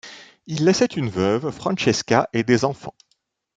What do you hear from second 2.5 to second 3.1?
enfants.